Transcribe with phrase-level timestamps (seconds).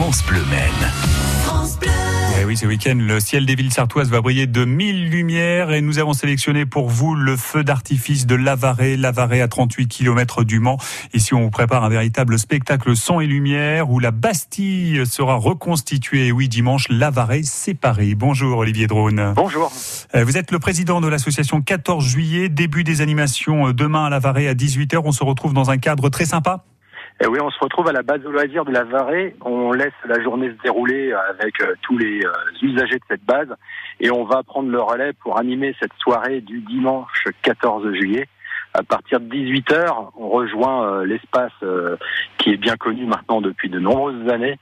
[0.00, 0.92] France Bleu Maine.
[2.40, 5.80] Eh oui, ce week-end, le ciel des villes sartoises va briller de mille lumières et
[5.80, 10.60] nous avons sélectionné pour vous le feu d'artifice de Lavaret, Lavaret à 38 km du
[10.60, 10.78] Mans.
[11.14, 16.30] Ici, on vous prépare un véritable spectacle son et lumière où la Bastille sera reconstituée.
[16.30, 18.14] Oui, dimanche, Lavaret séparé.
[18.14, 19.32] Bonjour Olivier Drone.
[19.34, 19.72] Bonjour.
[20.14, 24.10] Euh, vous êtes le président de l'association 14 juillet, début des animations euh, demain à
[24.10, 25.00] Lavaret à 18h.
[25.04, 26.64] On se retrouve dans un cadre très sympa.
[27.20, 29.34] Et oui, on se retrouve à la base de loisirs de la Varée.
[29.44, 32.32] On laisse la journée se dérouler avec euh, tous les euh,
[32.62, 33.48] usagers de cette base
[33.98, 38.28] et on va prendre le relais pour animer cette soirée du dimanche 14 juillet.
[38.72, 41.50] À partir de 18h, on rejoint euh, l'espace
[42.38, 44.56] qui est bien connu maintenant depuis de nombreuses années.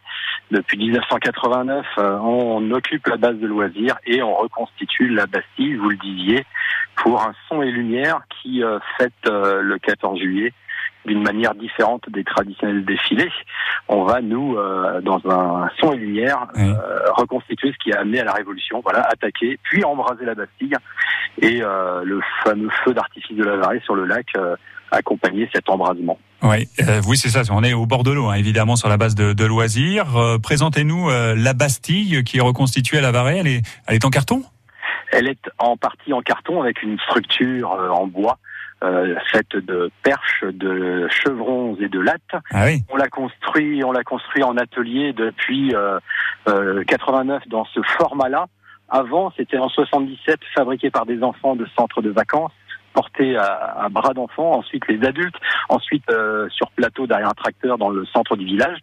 [0.50, 5.96] Depuis 1989, on occupe la base de loisirs et on reconstitue la Bastille, vous le
[5.96, 6.46] disiez,
[6.94, 8.62] pour un son et lumière qui
[8.96, 10.52] fête le 14 juillet
[11.06, 13.30] d'une manière différente des traditionnels défilés.
[13.88, 16.74] On va, nous, euh, dans un son et lumière, euh,
[17.12, 20.74] reconstituer ce qui a amené à la Révolution, voilà, attaquer, puis embraser la Bastille,
[21.40, 24.26] et euh, le fameux feu d'artifice de la Varée sur le lac
[24.92, 26.18] accompagner cet embrasement.
[26.42, 26.68] Oui,
[27.08, 27.42] oui, c'est ça.
[27.50, 30.06] On est au bord de l'eau, hein, évidemment, sur la base de, de loisirs.
[30.42, 33.38] Présentez-nous la Bastille qui est reconstituée à la Varée.
[33.38, 34.42] Elle est, elle est en carton?
[35.12, 38.38] Elle est en partie en carton avec une structure en bois
[38.84, 42.20] euh, faite de perches, de chevrons et de lattes.
[42.52, 45.98] Ah on l'a construit, on l'a construit en atelier depuis euh,
[46.86, 48.46] 89 euh, dans ce format-là.
[48.88, 52.52] Avant, c'était en 77 fabriqué par des enfants de centres de vacances
[52.96, 55.36] porté à, bras d'enfants, ensuite les adultes,
[55.68, 58.78] ensuite euh, sur plateau derrière un tracteur dans le centre du village.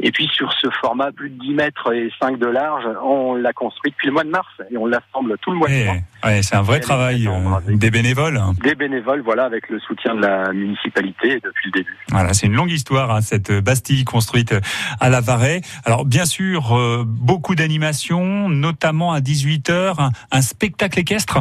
[0.00, 3.52] Et puis sur ce format plus de 10 mètres et 5 de large, on l'a
[3.52, 6.46] construit depuis le mois de mars et on l'assemble tout le mois de eh, mars.
[6.46, 8.40] c'est un vrai travail euh, des bénévoles.
[8.62, 11.96] Des bénévoles, voilà, avec le soutien de la municipalité depuis le début.
[12.10, 14.54] Voilà, c'est une longue histoire, hein, cette Bastille construite
[15.00, 15.60] à la Varet.
[15.84, 21.38] Alors bien sûr, euh, beaucoup d'animations, notamment à 18h, un spectacle équestre.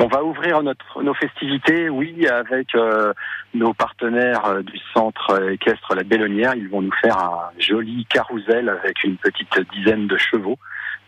[0.00, 3.12] On va ouvrir notre, nos festivités, oui, avec euh,
[3.52, 6.54] nos partenaires euh, du centre équestre La Bellonnière.
[6.54, 10.56] Ils vont nous faire un joli carrousel avec une petite dizaine de chevaux,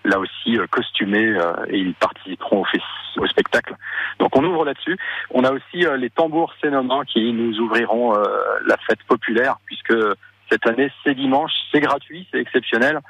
[0.04, 1.38] là aussi euh, costumés,
[1.68, 2.64] et ils participeront
[3.16, 3.76] au, spectacle.
[4.18, 4.98] Donc on ouvre là-dessus.
[5.30, 8.14] On a aussi les tambours sénomants qui nous ouvriront
[8.66, 9.94] la fête populaire, puisque
[10.50, 13.00] cette année c'est dimanche, c'est gratuit, c'est exceptionnel.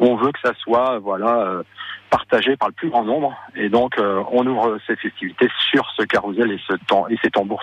[0.00, 1.62] On veut que ça soit, voilà
[2.10, 3.34] partagé par le plus grand nombre.
[3.54, 7.30] Et donc, euh, on ouvre ces festivités sur ce carrousel et, ce temps, et ces
[7.30, 7.62] tambours.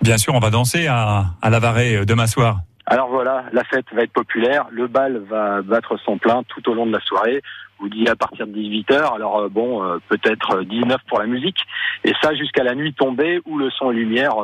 [0.00, 2.58] Bien sûr, on va danser à, à la Varée euh, demain soir.
[2.86, 6.74] Alors voilà, la fête va être populaire, le bal va battre son plein tout au
[6.74, 7.40] long de la soirée.
[7.84, 11.58] Vous dit à partir de 18h, alors euh, bon, peut-être 19 pour la musique,
[12.02, 14.36] et ça jusqu'à la nuit tombée où le son et lumière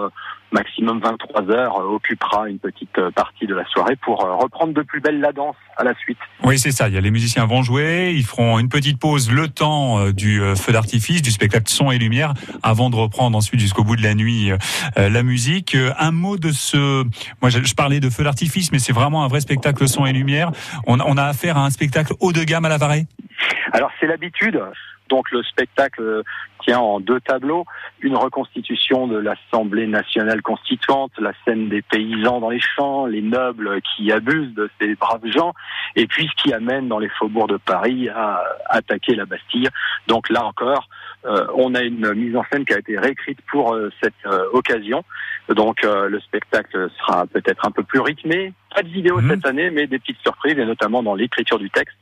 [0.52, 4.74] maximum 23 heures, euh, occupera une petite euh, partie de la soirée pour euh, reprendre
[4.74, 6.18] de plus belle la danse à la suite.
[6.44, 6.88] Oui, c'est ça.
[6.88, 10.40] Il y a les musiciens vont jouer, ils feront une petite pause le temps du
[10.56, 14.14] feu d'artifice, du spectacle son et lumière, avant de reprendre ensuite jusqu'au bout de la
[14.14, 14.50] nuit
[14.96, 15.76] la musique.
[15.98, 17.04] Un mot de ce,
[17.40, 20.50] moi je, parlais de feu d'artifice, mais c'est vraiment un vrai spectacle son et lumière.
[20.86, 23.06] On, on a affaire à un spectacle haut de gamme à la Varée?
[23.72, 24.60] Alors c'est l'habitude.
[25.10, 26.22] Donc le spectacle
[26.62, 27.66] tient en deux tableaux,
[28.00, 33.80] une reconstitution de l'Assemblée nationale constituante, la scène des paysans dans les champs, les nobles
[33.82, 35.52] qui abusent de ces braves gens,
[35.96, 39.68] et puis ce qui amène dans les faubourgs de Paris à attaquer la Bastille.
[40.06, 40.88] Donc là encore,
[41.26, 44.46] euh, on a une mise en scène qui a été réécrite pour euh, cette euh,
[44.52, 45.04] occasion.
[45.48, 48.52] Donc le spectacle sera peut-être un peu plus rythmé.
[48.72, 49.30] Pas de vidéo mmh.
[49.30, 51.96] cette année, mais des petites surprises, et notamment dans l'écriture du texte.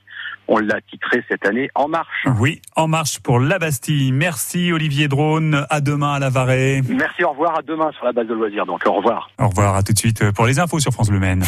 [0.49, 2.27] On l'a titré cette année En Marche.
[2.39, 4.13] Oui, En Marche pour la Bastille.
[4.13, 5.67] Merci Olivier Drone.
[5.69, 6.83] À demain à la Varée.
[6.89, 7.59] Merci, au revoir.
[7.59, 8.65] À demain sur la base de loisirs.
[8.65, 9.31] Donc au revoir.
[9.39, 9.77] Au revoir.
[9.77, 11.45] À tout de suite pour les infos sur France Bleu Maine.